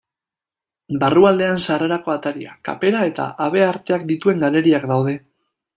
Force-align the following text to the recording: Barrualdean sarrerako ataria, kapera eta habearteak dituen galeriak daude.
Barrualdean 1.03 1.61
sarrerako 1.67 2.15
ataria, 2.15 2.57
kapera 2.71 3.07
eta 3.13 3.29
habearteak 3.47 4.11
dituen 4.15 4.47
galeriak 4.47 4.95
daude. 4.97 5.21